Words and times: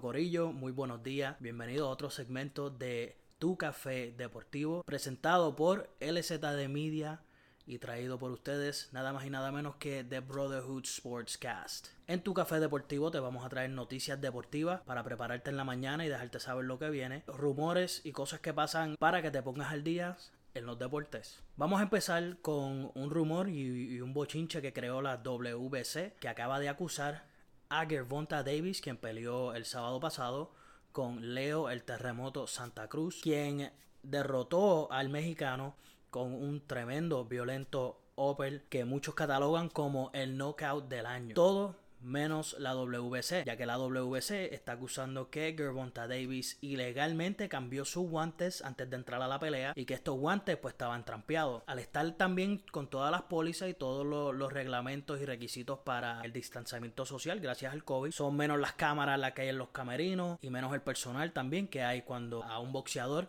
Corillo, 0.00 0.52
muy 0.52 0.72
buenos 0.72 1.02
días. 1.02 1.36
Bienvenido 1.40 1.86
a 1.86 1.90
otro 1.90 2.08
segmento 2.08 2.70
de 2.70 3.16
Tu 3.38 3.56
Café 3.56 4.14
Deportivo, 4.16 4.82
presentado 4.84 5.54
por 5.54 5.90
LZD 6.00 6.68
Media 6.68 7.20
y 7.66 7.78
traído 7.78 8.18
por 8.18 8.30
ustedes 8.30 8.88
nada 8.92 9.12
más 9.12 9.26
y 9.26 9.30
nada 9.30 9.52
menos 9.52 9.76
que 9.76 10.04
The 10.04 10.20
Brotherhood 10.20 10.86
Sportscast. 10.86 11.88
En 12.06 12.22
Tu 12.22 12.32
Café 12.32 12.60
Deportivo 12.60 13.10
te 13.10 13.20
vamos 13.20 13.44
a 13.44 13.48
traer 13.48 13.70
noticias 13.70 14.20
deportivas 14.20 14.80
para 14.82 15.04
prepararte 15.04 15.50
en 15.50 15.56
la 15.56 15.64
mañana 15.64 16.04
y 16.06 16.08
dejarte 16.08 16.40
saber 16.40 16.64
lo 16.64 16.78
que 16.78 16.90
viene, 16.90 17.24
rumores 17.26 18.00
y 18.04 18.12
cosas 18.12 18.40
que 18.40 18.54
pasan 18.54 18.96
para 18.98 19.20
que 19.22 19.30
te 19.30 19.42
pongas 19.42 19.72
al 19.72 19.84
día 19.84 20.16
en 20.54 20.66
los 20.66 20.78
deportes. 20.78 21.40
Vamos 21.56 21.80
a 21.80 21.84
empezar 21.84 22.38
con 22.40 22.90
un 22.94 23.10
rumor 23.10 23.48
y, 23.48 24.00
un 24.00 24.12
bochinche 24.12 24.62
que 24.62 24.72
creó 24.72 25.02
la 25.02 25.18
WBC 25.18 26.16
que 26.18 26.28
acaba 26.28 26.60
de 26.60 26.68
acusar 26.68 27.24
a 27.72 27.86
Gervonta 27.86 28.42
Davis, 28.42 28.82
quien 28.82 28.98
peleó 28.98 29.54
el 29.54 29.64
sábado 29.64 29.98
pasado 29.98 30.52
con 30.92 31.34
Leo 31.34 31.70
el 31.70 31.84
Terremoto 31.84 32.46
Santa 32.46 32.88
Cruz, 32.88 33.20
quien 33.22 33.72
derrotó 34.02 34.92
al 34.92 35.08
mexicano 35.08 35.74
con 36.10 36.34
un 36.34 36.66
tremendo, 36.66 37.24
violento 37.24 37.98
Opel 38.14 38.64
que 38.68 38.84
muchos 38.84 39.14
catalogan 39.14 39.70
como 39.70 40.10
el 40.12 40.36
knockout 40.36 40.86
del 40.88 41.06
año. 41.06 41.34
Todo 41.34 41.76
menos 42.02 42.56
la 42.58 42.72
WC, 42.74 43.44
ya 43.44 43.56
que 43.56 43.66
la 43.66 43.76
WC 43.76 44.54
está 44.54 44.72
acusando 44.72 45.30
que 45.30 45.54
Gervonta 45.56 46.06
Davis 46.06 46.58
ilegalmente 46.60 47.48
cambió 47.48 47.84
sus 47.84 48.08
guantes 48.08 48.62
antes 48.62 48.88
de 48.88 48.96
entrar 48.96 49.22
a 49.22 49.28
la 49.28 49.38
pelea 49.38 49.72
y 49.76 49.84
que 49.84 49.94
estos 49.94 50.18
guantes 50.18 50.56
pues 50.56 50.74
estaban 50.74 51.04
trampeados. 51.04 51.62
Al 51.66 51.78
estar 51.78 52.10
también 52.12 52.62
con 52.70 52.88
todas 52.88 53.10
las 53.10 53.22
pólizas 53.22 53.68
y 53.68 53.74
todos 53.74 54.06
los, 54.06 54.52
reglamentos 54.52 55.20
y 55.20 55.24
requisitos 55.24 55.78
para 55.78 56.20
el 56.22 56.32
distanciamiento 56.32 57.06
social 57.06 57.40
gracias 57.40 57.72
al 57.72 57.84
COVID, 57.84 58.10
son 58.10 58.36
menos 58.36 58.60
las 58.60 58.72
cámaras 58.74 59.18
las 59.18 59.32
que 59.32 59.42
hay 59.42 59.48
en 59.48 59.58
los 59.58 59.68
camerinos 59.68 60.38
y 60.42 60.50
menos 60.50 60.74
el 60.74 60.82
personal 60.82 61.32
también 61.32 61.68
que 61.68 61.82
hay 61.82 62.02
cuando 62.02 62.42
a 62.42 62.58
un 62.58 62.72
boxeador 62.72 63.28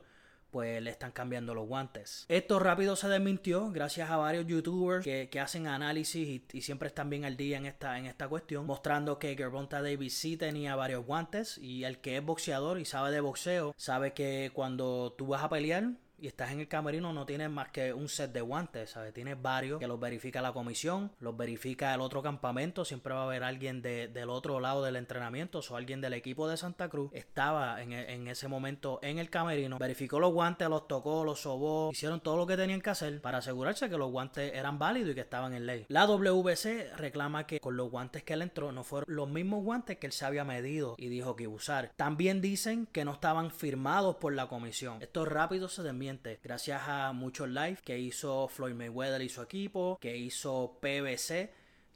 pues 0.53 0.83
le 0.83 0.91
están 0.91 1.11
cambiando 1.11 1.55
los 1.55 1.67
guantes. 1.67 2.25
Esto 2.29 2.59
rápido 2.59 2.95
se 2.95 3.09
desmintió 3.09 3.71
gracias 3.71 4.11
a 4.11 4.17
varios 4.17 4.45
youtubers 4.45 5.03
que, 5.03 5.39
hacen 5.41 5.65
análisis 5.67 6.43
y, 6.53 6.61
siempre 6.61 6.87
están 6.87 7.09
bien 7.09 7.25
al 7.25 7.35
día 7.35 7.57
en 7.57 7.65
esta, 7.65 7.97
en 7.97 8.05
esta 8.05 8.29
cuestión, 8.29 8.67
mostrando 8.67 9.17
que 9.17 9.35
Gervonta 9.35 9.81
Davis 9.81 10.13
sí 10.15 10.37
tenía 10.37 10.75
varios 10.75 11.05
guantes 11.05 11.57
y 11.57 11.85
el 11.85 11.97
que 11.97 12.17
es 12.17 12.23
boxeador 12.23 12.79
y 12.79 12.85
sabe 12.85 13.09
de 13.09 13.19
boxeo 13.19 13.73
sabe 13.77 14.13
que 14.13 14.51
cuando 14.53 15.15
tú 15.17 15.25
vas 15.25 15.43
a 15.43 15.49
pelear 15.49 15.89
y 16.23 16.27
estás 16.27 16.51
en 16.51 16.61
el 16.61 16.69
camerino 16.69 17.11
no 17.11 17.25
tienes 17.25 17.49
más 17.49 17.67
que 17.67 17.93
un 17.93 18.07
set 18.07 18.31
de 18.31 18.39
guantes, 18.39 18.91
¿sabes? 18.91 19.13
Tienes 19.13 19.41
varios 19.41 19.77
que 19.77 19.87
los 19.87 19.99
verifica 19.99 20.41
la 20.41 20.53
comisión, 20.53 21.11
los 21.19 21.35
verifica 21.35 21.93
el 21.93 21.99
otro 21.99 22.23
campamento, 22.23 22.85
siempre 22.85 23.13
va 23.13 23.21
a 23.21 23.23
haber 23.25 23.43
alguien 23.43 23.81
del 23.81 24.29
otro 24.29 24.61
lado 24.61 24.85
del 24.85 24.95
entrenamiento, 24.95 25.59
o 25.69 25.75
alguien 25.75 25.99
del 25.99 26.13
equipo 26.13 26.47
de 26.47 26.55
Santa 26.55 26.87
Cruz 26.87 27.11
estaba 27.13 27.81
en, 27.81 27.91
en, 27.91 28.29
ese 28.29 28.47
momento 28.47 28.99
en 29.01 29.19
el 29.19 29.29
camerino, 29.29 29.79
verificó 29.79 30.17
los 30.17 30.31
guantes, 30.31 30.69
los 30.69 30.87
tocó, 30.87 31.25
los 31.25 31.41
sobó, 31.41 31.91
hicieron 31.91 32.21
todo 32.21 32.37
lo 32.37 32.47
que 32.47 32.55
tenían 32.55 32.79
que 32.79 32.91
hacer 32.91 33.19
para 33.19 33.39
asegurarse 33.39 33.89
que 33.89 33.97
los 33.97 34.09
guantes 34.09 34.53
eran 34.53 34.79
válidos 34.79 35.11
y 35.11 35.15
que 35.15 35.21
estaban 35.21 35.53
en 35.53 35.65
ley. 35.65 35.85
La 35.89 36.05
WBC 36.05 36.95
reclama 36.95 37.45
que 37.45 37.59
con 37.59 37.75
los 37.75 37.91
guantes 37.91 38.23
que 38.23 38.31
él 38.31 38.43
entró 38.43 38.71
no 38.71 38.85
fueron 38.85 39.13
los 39.13 39.27
mismos 39.27 39.61
guantes 39.61 39.97
que 39.97 40.07
él 40.07 40.13
se 40.13 40.23
había 40.23 40.45
medido 40.45 40.95
y 40.97 41.09
dijo 41.09 41.35
que 41.35 41.43
iba 41.43 41.51
a 41.51 41.55
usar. 41.57 41.91
También 41.97 42.39
dicen 42.39 42.85
que 42.85 43.03
no 43.03 43.11
estaban 43.11 43.51
firmados 43.51 44.15
por 44.15 44.33
la 44.33 44.47
comisión. 44.47 45.01
Esto 45.01 45.25
rápido 45.25 45.67
se 45.67 45.83
desmiente 45.83 46.12
Gracias 46.43 46.81
a 46.87 47.11
muchos 47.13 47.49
live 47.49 47.77
que 47.83 47.97
hizo 47.97 48.47
Floyd 48.47 48.73
Mayweather 48.73 49.21
y 49.21 49.29
su 49.29 49.41
equipo, 49.41 49.97
que 50.01 50.15
hizo 50.17 50.77
PBC 50.81 51.51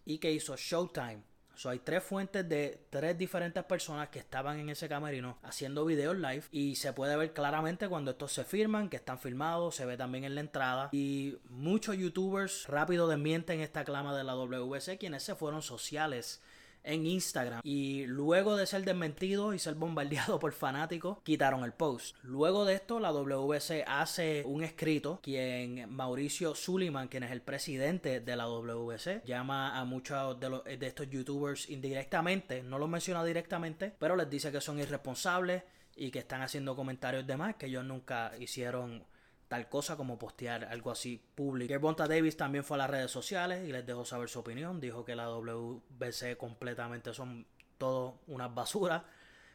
y 0.06 0.18
que 0.18 0.32
hizo 0.32 0.56
Showtime. 0.56 1.22
So, 1.58 1.72
hay 1.72 1.80
tres 1.80 2.04
fuentes 2.04 2.48
de 2.48 2.86
tres 2.92 3.18
diferentes 3.18 3.64
personas 3.64 4.10
que 4.10 4.20
estaban 4.20 4.60
en 4.60 4.70
ese 4.70 4.88
camerino 4.88 5.40
haciendo 5.42 5.86
videos 5.86 6.16
live 6.16 6.44
y 6.52 6.76
se 6.76 6.94
puede 6.94 7.18
ver 7.18 7.34
claramente 7.34 7.90
cuando 7.90 8.12
estos 8.12 8.32
se 8.32 8.44
firman, 8.44 8.90
que 8.90 8.98
están 8.98 9.18
filmados, 9.18 9.76
se 9.76 9.88
ve 9.88 9.98
también 9.98 10.24
en 10.24 10.36
la 10.36 10.42
entrada 10.42 10.90
y 10.92 11.40
muchos 11.50 11.98
youtubers 11.98 12.68
rápido 12.68 13.08
desmienten 13.08 13.60
esta 13.60 13.84
clama 13.84 14.16
de 14.16 14.24
la 14.24 14.34
WC 14.34 15.00
quienes 15.00 15.24
se 15.24 15.34
fueron 15.34 15.64
sociales 15.64 16.44
en 16.88 17.06
Instagram. 17.06 17.62
Y 17.64 18.06
luego 18.06 18.56
de 18.56 18.66
ser 18.66 18.84
desmentido 18.84 19.54
y 19.54 19.60
ser 19.60 19.76
bombardeado 19.76 20.40
por 20.40 20.54
fanáticos, 20.54 21.20
quitaron 21.24 21.64
el 21.64 21.74
post. 21.74 22.16
Luego 22.24 22.66
de 22.66 22.76
esto, 22.76 23.00
la 23.00 23.12
WC 23.12 23.84
hace 23.86 24.44
un 24.46 24.64
escrito, 24.64 25.20
quien 25.22 25.90
Mauricio 25.94 26.56
Suliman, 26.56 27.08
quien 27.08 27.24
es 27.24 27.32
el 27.32 27.42
presidente 27.42 28.20
de 28.20 28.36
la 28.36 28.46
WC, 28.46 29.22
llama 29.26 29.78
a 29.78 29.86
muchos 29.86 30.40
de, 30.40 30.50
los, 30.50 30.64
de 30.64 30.88
estos 30.88 31.10
youtubers 31.10 31.70
indirectamente, 31.70 32.64
no 32.64 32.80
los 32.80 32.90
menciona 32.90 33.24
directamente, 33.24 33.94
pero 34.00 34.16
les 34.16 34.30
dice 34.30 34.52
que 34.52 34.62
son 34.62 34.80
irresponsables 34.80 35.64
y 35.96 36.12
que 36.12 36.20
están 36.20 36.42
haciendo 36.42 36.76
comentarios 36.76 37.26
de 37.26 37.36
más 37.38 37.56
que 37.56 37.66
ellos 37.66 37.84
nunca 37.84 38.32
hicieron 38.40 39.04
tal 39.48 39.70
cosa 39.70 39.96
como 39.96 40.18
postear 40.18 40.66
algo 40.66 40.92
así 40.92 41.22
público. 41.36 41.70
Gervonta 41.70 42.08
Davis 42.08 42.38
también 42.38 42.64
fue 42.64 42.76
a 42.76 42.80
las 42.80 42.90
redes 42.90 43.12
sociales 43.12 43.68
y 43.68 43.72
les 43.72 43.86
dejó 43.86 44.06
saber 44.06 44.30
su 44.30 44.40
opinión. 44.40 44.80
Dijo 44.80 45.06
que 45.06 45.16
la 45.16 45.30
WBC 45.30 46.38
completamente 46.38 47.14
son 47.14 47.46
todo 47.78 48.20
unas 48.28 48.54
basuras. 48.54 49.04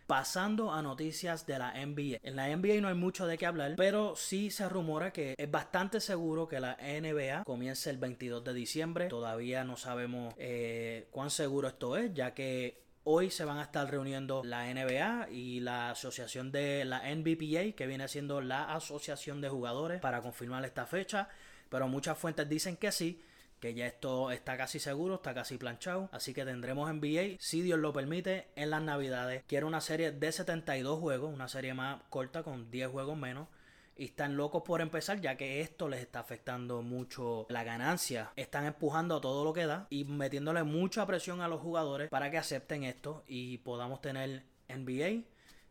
Pasando 0.06 0.72
a 0.72 0.82
noticias 0.82 1.46
de 1.46 1.58
la 1.58 1.72
NBA. 1.74 2.18
En 2.22 2.36
la 2.36 2.54
NBA 2.54 2.80
no 2.80 2.88
hay 2.88 2.94
mucho 2.94 3.26
de 3.26 3.38
qué 3.38 3.46
hablar, 3.46 3.74
pero 3.76 4.16
sí 4.16 4.50
se 4.50 4.68
rumora 4.68 5.12
que 5.12 5.34
es 5.38 5.50
bastante 5.50 6.00
seguro 6.00 6.48
que 6.48 6.60
la 6.60 6.76
NBA 6.76 7.44
comience 7.44 7.88
el 7.88 7.98
22 7.98 8.44
de 8.44 8.52
diciembre. 8.52 9.08
Todavía 9.08 9.64
no 9.64 9.76
sabemos 9.76 10.34
eh, 10.36 11.06
cuán 11.12 11.30
seguro 11.30 11.68
esto 11.68 11.96
es, 11.96 12.12
ya 12.12 12.34
que 12.34 12.82
Hoy 13.04 13.30
se 13.30 13.44
van 13.44 13.58
a 13.58 13.62
estar 13.62 13.90
reuniendo 13.90 14.42
la 14.44 14.72
NBA 14.72 15.30
y 15.30 15.58
la 15.58 15.90
asociación 15.90 16.52
de 16.52 16.84
la 16.84 17.02
NBPA, 17.12 17.74
que 17.76 17.88
viene 17.88 18.06
siendo 18.06 18.40
la 18.40 18.72
asociación 18.72 19.40
de 19.40 19.48
jugadores, 19.48 20.00
para 20.00 20.22
confirmar 20.22 20.64
esta 20.64 20.86
fecha. 20.86 21.28
Pero 21.68 21.88
muchas 21.88 22.16
fuentes 22.16 22.48
dicen 22.48 22.76
que 22.76 22.92
sí, 22.92 23.20
que 23.58 23.74
ya 23.74 23.86
esto 23.86 24.30
está 24.30 24.56
casi 24.56 24.78
seguro, 24.78 25.16
está 25.16 25.34
casi 25.34 25.58
planchado. 25.58 26.10
Así 26.12 26.32
que 26.32 26.44
tendremos 26.44 26.92
NBA, 26.94 27.38
si 27.40 27.62
Dios 27.62 27.80
lo 27.80 27.92
permite, 27.92 28.46
en 28.54 28.70
las 28.70 28.82
Navidades. 28.82 29.42
Quiero 29.48 29.66
una 29.66 29.80
serie 29.80 30.12
de 30.12 30.30
72 30.30 31.00
juegos, 31.00 31.34
una 31.34 31.48
serie 31.48 31.74
más 31.74 32.00
corta 32.08 32.44
con 32.44 32.70
10 32.70 32.88
juegos 32.88 33.18
menos 33.18 33.48
y 33.96 34.06
están 34.06 34.36
locos 34.36 34.62
por 34.62 34.80
empezar 34.80 35.20
ya 35.20 35.36
que 35.36 35.60
esto 35.60 35.88
les 35.88 36.00
está 36.00 36.20
afectando 36.20 36.82
mucho 36.82 37.46
la 37.48 37.64
ganancia. 37.64 38.32
Están 38.36 38.66
empujando 38.66 39.16
a 39.16 39.20
todo 39.20 39.44
lo 39.44 39.52
que 39.52 39.66
da 39.66 39.86
y 39.90 40.04
metiéndole 40.04 40.62
mucha 40.62 41.06
presión 41.06 41.40
a 41.40 41.48
los 41.48 41.60
jugadores 41.60 42.08
para 42.10 42.30
que 42.30 42.38
acepten 42.38 42.84
esto 42.84 43.24
y 43.26 43.58
podamos 43.58 44.00
tener 44.00 44.44
NBA 44.68 45.24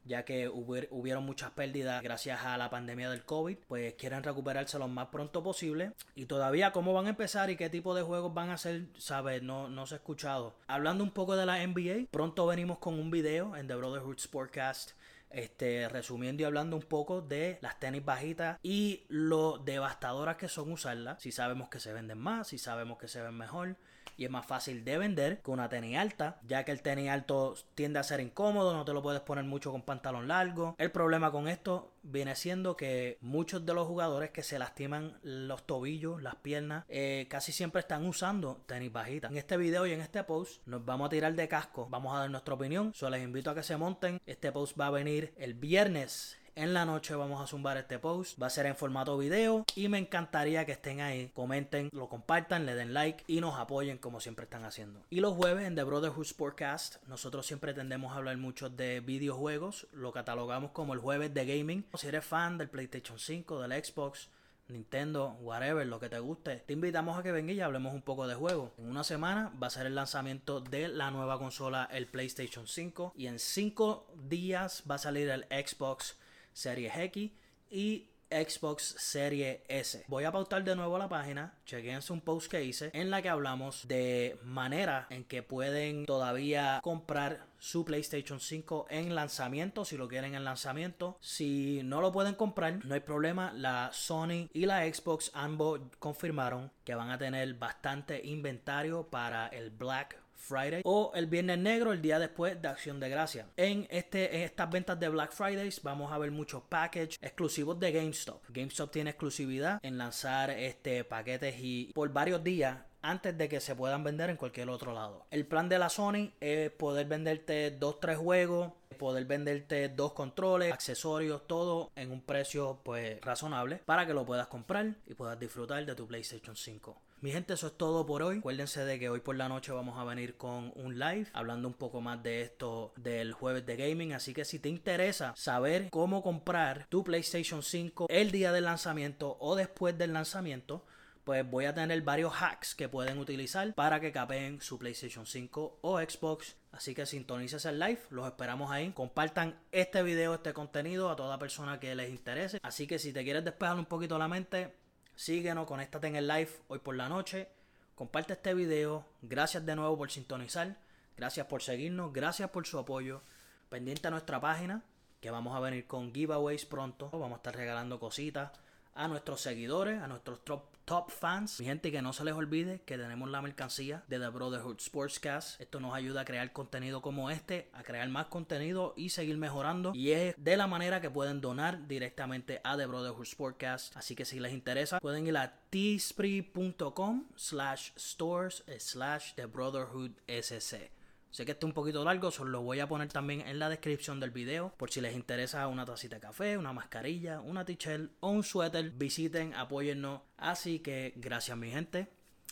ya 0.05 0.25
que 0.25 0.49
hubieron 0.49 1.25
muchas 1.25 1.51
pérdidas 1.51 2.01
gracias 2.01 2.43
a 2.43 2.57
la 2.57 2.69
pandemia 2.69 3.09
del 3.09 3.23
COVID, 3.23 3.57
pues 3.67 3.93
quieren 3.93 4.23
recuperarse 4.23 4.79
lo 4.79 4.88
más 4.88 5.07
pronto 5.07 5.43
posible. 5.43 5.93
Y 6.15 6.25
todavía 6.25 6.71
cómo 6.71 6.93
van 6.93 7.05
a 7.05 7.09
empezar 7.09 7.49
y 7.49 7.55
qué 7.55 7.69
tipo 7.69 7.93
de 7.93 8.01
juegos 8.01 8.33
van 8.33 8.49
a 8.49 8.53
hacer, 8.53 8.88
¿sabes? 8.97 9.43
No, 9.43 9.69
no 9.69 9.85
se 9.85 9.95
ha 9.95 9.97
escuchado. 9.97 10.55
Hablando 10.67 11.03
un 11.03 11.11
poco 11.11 11.35
de 11.35 11.45
la 11.45 11.65
NBA, 11.65 12.07
pronto 12.09 12.47
venimos 12.47 12.79
con 12.79 12.99
un 12.99 13.11
video 13.11 13.55
en 13.55 13.67
The 13.67 13.75
Brotherhood 13.75 14.17
Sportcast 14.17 14.91
este, 15.34 15.88
resumiendo 15.90 16.44
y 16.44 16.46
hablando 16.46 16.75
un 16.75 16.84
poco 16.84 17.22
de 17.22 17.58
las 17.62 17.80
tenis 17.80 18.03
bajitas 18.03 18.59
y 18.64 19.06
lo 19.08 19.58
devastadoras 19.58 20.38
que 20.38 20.47
son 20.47 20.72
usarlas. 20.72 21.22
Si 21.22 21.31
sabemos 21.31 21.69
que 21.69 21.80
se 21.80 21.94
venden 21.94 22.18
más, 22.18 22.47
si 22.47 22.57
sabemos 22.57 22.98
que 22.98 23.07
se 23.07 23.22
ven 23.22 23.38
mejor 23.38 23.75
y 24.18 24.25
es 24.25 24.31
más 24.31 24.45
fácil 24.45 24.83
de 24.83 24.98
vender 24.98 25.42
que 25.42 25.51
una 25.51 25.69
tenis 25.69 25.98
alta, 25.98 26.39
ya 26.48 26.63
que 26.63 26.72
el 26.72 26.81
tenis 26.81 27.10
alto 27.10 27.56
tiende 27.75 28.00
a 28.00 28.04
ser 28.04 28.19
incómodo, 28.19 28.74
no 28.74 28.86
te 28.86 28.94
lo 28.94 29.01
puedes 29.01 29.22
poner 29.22 29.45
mucho 29.45 29.72
con 29.72 29.81
pantalón 29.81 30.28
largo. 30.28 30.75
El 30.78 30.92
problema 30.92 31.31
con 31.31 31.48
esto 31.48 31.94
viene 32.04 32.36
siendo 32.36 32.75
que 32.77 33.18
muchos 33.22 33.66
de 33.66 33.74
los 33.74 33.88
jugadores 33.88 34.31
que 34.31 34.44
se 34.44 34.60
lastiman 34.60 35.18
los 35.24 35.66
tobillos, 35.66 36.22
las 36.22 36.36
piernas, 36.36 36.86
eh, 36.89 37.27
casi 37.30 37.51
siempre 37.51 37.81
están 37.81 38.06
usando 38.06 38.62
tenis 38.66 38.92
bajitas. 38.92 39.31
En 39.31 39.38
este 39.38 39.57
video 39.57 39.86
y 39.86 39.92
en 39.92 40.01
este 40.01 40.24
post 40.24 40.66
nos 40.68 40.84
vamos 40.86 41.07
a 41.07 41.10
tirar 41.10 41.34
de 41.34 41.48
casco, 41.48 41.88
vamos 41.89 42.16
a 42.16 42.19
dar 42.19 42.30
nuestra 42.30 42.54
opinión, 42.54 42.94
solo 42.94 43.12
les 43.12 43.24
invito 43.24 43.50
a 43.50 43.56
que 43.56 43.63
se 43.63 43.77
monten. 43.77 44.22
Este 44.25 44.51
post 44.51 44.80
va 44.80 44.88
a 44.88 44.92
venir 44.92 45.20
el 45.38 45.53
viernes 45.53 46.38
en 46.56 46.73
la 46.73 46.85
noche 46.85 47.15
vamos 47.15 47.41
a 47.41 47.47
zumbar 47.47 47.77
este 47.77 48.00
post. 48.00 48.41
Va 48.41 48.47
a 48.47 48.50
ser 48.50 48.65
en 48.65 48.75
formato 48.75 49.18
video 49.18 49.65
y 49.75 49.88
me 49.88 49.97
encantaría 49.97 50.65
que 50.65 50.73
estén 50.73 51.01
ahí. 51.01 51.31
Comenten, 51.33 51.89
lo 51.94 52.09
compartan, 52.09 52.65
le 52.65 52.75
den 52.75 52.94
like 52.94 53.23
y 53.27 53.41
nos 53.41 53.57
apoyen 53.57 53.97
como 53.97 54.19
siempre 54.19 54.45
están 54.45 54.65
haciendo. 54.65 55.01
Y 55.09 55.21
los 55.21 55.33
jueves 55.33 55.65
en 55.65 55.75
The 55.75 55.83
Brotherhood 55.83 56.25
Sportcast, 56.25 56.97
nosotros 57.07 57.45
siempre 57.45 57.73
tendemos 57.73 58.13
a 58.13 58.18
hablar 58.18 58.38
mucho 58.38 58.69
de 58.69 59.00
videojuegos. 59.00 59.88
Lo 59.94 60.12
catalogamos 60.12 60.71
como 60.71 60.94
el 60.94 61.00
jueves 61.00 61.33
de 61.33 61.45
gaming. 61.45 61.85
Si 61.95 62.07
eres 62.07 62.25
fan 62.25 62.57
del 62.57 62.69
PlayStation 62.69 63.17
5, 63.17 63.62
del 63.62 63.83
Xbox, 63.83 64.29
Nintendo, 64.71 65.38
whatever, 65.41 65.85
lo 65.85 66.00
que 66.00 66.09
te 66.09 66.19
guste, 66.19 66.57
te 66.57 66.73
invitamos 66.73 67.18
a 67.18 67.23
que 67.23 67.31
venga 67.31 67.51
y 67.51 67.62
hablemos 67.62 67.94
un 67.94 68.01
poco 68.01 68.27
de 68.27 68.35
juego. 68.35 68.73
En 68.77 68.89
una 68.89 69.03
semana 69.03 69.51
va 69.62 69.68
a 69.68 69.71
ser 69.71 69.85
el 69.85 69.95
lanzamiento 69.95 70.62
de 70.62 70.88
la 70.88 71.12
nueva 71.12 71.38
consola, 71.38 71.88
el 71.91 72.07
PlayStation 72.07 72.68
5, 72.68 73.13
y 73.15 73.27
en 73.27 73.39
5 73.39 74.07
días 74.27 74.83
va 74.89 74.95
a 74.95 75.00
salir 75.00 75.29
el 75.29 75.45
Xbox 75.45 76.18
Series 76.53 76.95
X 76.95 77.31
y 77.69 78.11
Xbox 78.31 78.95
Series 78.98 79.60
S. 79.68 80.06
Voy 80.07 80.24
a 80.24 80.31
pautar 80.31 80.63
de 80.63 80.75
nuevo 80.75 80.98
la 80.98 81.10
página, 81.10 81.54
chequense 81.66 82.13
un 82.13 82.22
post 82.22 82.50
que 82.50 82.63
hice 82.63 82.89
en 82.94 83.10
la 83.10 83.22
que 83.22 83.30
hablamos 83.30 83.88
de 83.88 84.39
manera 84.44 85.07
en 85.10 85.25
que 85.25 85.44
pueden 85.44 86.06
todavía 86.06 86.80
comprar 86.81 87.45
su 87.60 87.86
PlayStation 87.86 88.39
5 88.39 88.88
en 88.89 89.13
lanzamiento, 89.13 89.86
si 89.86 89.95
lo 89.95 90.07
quieren 90.07 90.33
en 90.33 90.44
lanzamiento. 90.44 91.18
Si 91.22 91.81
no 91.83 92.01
lo 92.01 92.12
pueden 92.12 92.33
comprar, 92.33 92.83
no 92.83 92.95
hay 92.95 93.01
problema. 93.01 93.54
La 93.54 93.92
Sony 93.94 94.50
y 94.54 94.66
la 94.66 94.92
Xbox 94.92 95.30
ambos 95.36 95.80
confirmaron 96.00 96.72
que 96.84 96.95
van 96.95 97.12
a 97.12 97.19
tener 97.19 97.54
bastante 97.54 98.25
inventario 98.25 99.07
para 99.07 99.48
el 99.48 99.69
Black 99.69 100.18
Friday 100.41 100.81
o 100.83 101.11
el 101.15 101.27
Viernes 101.27 101.59
Negro, 101.59 101.93
el 101.93 102.01
día 102.01 102.19
después 102.19 102.61
de 102.61 102.67
Acción 102.67 102.99
de 102.99 103.09
Gracia. 103.09 103.47
En, 103.57 103.88
este, 103.89 104.35
en 104.35 104.41
estas 104.41 104.69
ventas 104.69 104.99
de 104.99 105.09
Black 105.09 105.31
Fridays 105.31 105.81
vamos 105.83 106.11
a 106.11 106.17
ver 106.17 106.31
muchos 106.31 106.63
packages 106.63 107.17
exclusivos 107.21 107.79
de 107.79 107.91
GameStop. 107.91 108.43
GameStop 108.49 108.91
tiene 108.91 109.11
exclusividad 109.11 109.79
en 109.83 109.97
lanzar 109.97 110.49
este 110.49 111.03
paquetes 111.03 111.55
y 111.59 111.91
por 111.93 112.11
varios 112.11 112.43
días 112.43 112.77
antes 113.01 113.38
de 113.38 113.50
que 113.50 113.59
se 113.59 113.75
puedan 113.75 114.03
vender 114.03 114.30
en 114.30 114.38
cualquier 114.38 114.69
otro 114.69 114.94
lado. 114.94 115.25
El 115.31 115.45
plan 115.45 115.69
de 115.69 115.80
la 115.80 115.89
Sony 115.89 116.31
es 116.39 116.71
poder 116.71 117.07
venderte 117.07 117.71
dos, 117.71 118.00
tres 118.00 118.18
juegos, 118.18 118.71
poder 118.98 119.25
venderte 119.25 119.89
dos 119.89 120.13
controles, 120.13 120.71
accesorios, 120.71 121.48
todo 121.48 121.92
en 121.95 122.12
un 122.12 122.21
precio 122.21 122.80
pues 122.83 123.19
razonable 123.21 123.77
para 123.86 124.06
que 124.06 124.13
lo 124.13 124.25
puedas 124.25 124.48
comprar 124.48 124.95
y 125.07 125.15
puedas 125.15 125.39
disfrutar 125.39 125.86
de 125.86 125.95
tu 125.95 126.07
PlayStation 126.07 126.56
5. 126.56 127.01
Mi 127.21 127.31
gente, 127.31 127.53
eso 127.53 127.68
es 127.68 127.77
todo 127.77 128.03
por 128.03 128.24
hoy. 128.24 128.39
Acuérdense 128.39 128.83
de 128.83 128.98
que 128.98 129.07
hoy 129.09 129.19
por 129.19 129.36
la 129.36 129.48
noche 129.48 129.71
vamos 129.71 130.00
a 130.00 130.03
venir 130.03 130.38
con 130.38 130.71
un 130.75 130.98
live 130.98 131.27
hablando 131.33 131.68
un 131.68 131.75
poco 131.75 132.01
más 132.01 132.24
de 132.24 132.42
esto 132.42 132.94
del 132.95 133.33
jueves 133.33 133.63
de 133.65 133.75
gaming. 133.75 134.13
Así 134.13 134.33
que 134.33 134.44
si 134.44 134.57
te 134.57 134.69
interesa 134.69 135.33
saber 135.36 135.89
cómo 135.92 136.24
comprar 136.24 136.88
tu 136.89 137.03
PlayStation 137.03 137.62
5 137.62 138.07
el 138.09 138.31
día 138.31 138.51
del 138.51 138.63
lanzamiento 138.63 139.38
o 139.39 139.56
después 139.56 139.95
del 140.00 140.13
lanzamiento, 140.13 140.83
pues 141.31 141.50
voy 141.50 141.63
a 141.63 141.74
tener 141.74 142.01
varios 142.01 142.33
hacks 142.42 142.75
que 142.75 142.89
pueden 142.89 143.18
utilizar 143.18 143.74
para 143.74 144.01
que 144.01 144.12
capen 144.12 144.60
su 144.60 144.78
PlayStation 144.78 145.25
5 145.25 145.80
o 145.80 145.98
Xbox. 145.98 146.57
Así 146.74 146.94
que 146.94 147.06
sintonices 147.06 147.63
el 147.63 147.80
live, 147.80 148.01
los 148.10 148.28
esperamos 148.28 148.69
ahí. 148.69 148.92
Compartan 148.92 149.57
este 149.72 150.04
video, 150.04 150.33
este 150.33 150.51
contenido 150.51 151.10
a 151.10 151.16
toda 151.16 151.39
persona 151.39 151.80
que 151.80 151.95
les 151.95 152.10
interese. 152.10 152.60
Así 152.62 152.86
que 152.86 153.00
si 153.00 153.13
te 153.13 153.24
quieres 153.24 153.45
despejar 153.45 153.80
un 153.80 153.86
poquito 153.86 154.19
la 154.19 154.28
mente, 154.28 154.75
síguenos, 155.16 155.68
conéctate 155.68 156.07
en 156.07 156.18
el 156.18 156.28
live 156.28 156.50
hoy 156.68 156.80
por 156.80 156.98
la 156.98 157.07
noche. 157.07 157.48
Comparte 157.95 158.34
este 158.34 158.54
video. 158.54 159.06
Gracias 159.22 159.66
de 159.66 159.77
nuevo 159.77 159.98
por 159.98 160.12
sintonizar. 160.12 160.75
Gracias 161.16 161.48
por 161.48 161.63
seguirnos. 161.63 162.12
Gracias 162.12 162.50
por 162.50 162.68
su 162.68 162.77
apoyo. 162.77 163.22
Pendiente 163.69 164.10
a 164.10 164.12
nuestra 164.12 164.42
página, 164.42 164.84
que 165.22 165.31
vamos 165.31 165.56
a 165.56 165.62
venir 165.62 165.88
con 165.88 166.13
giveaways 166.13 166.66
pronto. 166.66 167.10
Vamos 167.10 167.31
a 167.31 167.36
estar 167.38 167.56
regalando 167.56 168.01
cositas 168.01 168.51
a 168.95 169.07
nuestros 169.07 169.41
seguidores, 169.41 170.01
a 170.01 170.07
nuestros 170.07 170.43
top 170.43 170.71
top 170.85 171.09
fans. 171.09 171.59
Mi 171.59 171.65
gente, 171.65 171.91
que 171.91 172.01
no 172.01 172.11
se 172.11 172.25
les 172.25 172.33
olvide 172.33 172.81
que 172.81 172.97
tenemos 172.97 173.29
la 173.29 173.41
mercancía 173.41 174.03
de 174.09 174.19
The 174.19 174.27
Brotherhood 174.27 174.79
Sportscast. 174.79 175.61
Esto 175.61 175.79
nos 175.79 175.93
ayuda 175.93 176.21
a 176.21 176.25
crear 176.25 176.51
contenido 176.51 177.01
como 177.01 177.29
este, 177.29 177.69
a 177.73 177.83
crear 177.83 178.09
más 178.09 178.27
contenido 178.27 178.93
y 178.97 179.09
seguir 179.09 179.38
mejorando. 179.38 179.93
Y 179.95 180.11
es 180.11 180.35
de 180.38 180.57
la 180.57 180.67
manera 180.67 180.99
que 180.99 181.09
pueden 181.09 181.39
donar 181.39 181.88
directamente 181.88 182.59
a 182.63 182.75
The 182.75 182.88
Brotherhood 182.88 183.25
Sportscast. 183.25 183.95
Así 183.95 184.15
que 184.15 184.25
si 184.25 184.39
les 184.39 184.51
interesa, 184.51 184.99
pueden 184.99 185.27
ir 185.27 185.38
a 185.38 185.53
teespree.com 185.69 187.25
slash 187.35 187.91
stores 187.97 188.63
slash 188.77 189.33
The 189.35 189.45
Brotherhood 189.45 190.11
SC. 190.27 191.00
Sé 191.31 191.45
que 191.45 191.54
está 191.54 191.66
un 191.66 191.72
poquito 191.72 192.04
largo, 192.04 192.30
solo 192.30 192.51
lo 192.51 192.62
voy 192.62 192.81
a 192.81 192.89
poner 192.89 193.07
también 193.07 193.39
en 193.48 193.57
la 193.57 193.69
descripción 193.69 194.19
del 194.19 194.31
video. 194.31 194.74
Por 194.75 194.92
si 194.92 195.00
les 195.00 195.16
interesa 195.16 195.66
una 195.68 195.86
tacita 195.86 196.16
de 196.16 196.22
café, 196.22 196.57
una 196.57 196.74
mascarilla, 196.74 197.39
una 197.39 197.63
t-shirt 197.63 198.12
o 198.19 198.31
un 198.31 198.44
suéter, 198.44 198.92
visiten, 198.92 199.54
apóyennos. 199.54 200.22
Así 200.36 200.80
que 200.80 201.13
gracias 201.16 201.57
mi 201.57 201.72
gente, 201.72 202.10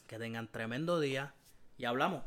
que 0.07 0.17
tengan 0.17 0.49
tremendo 0.49 1.01
día 1.01 1.33
y 1.77 1.83
hablamos. 1.83 2.23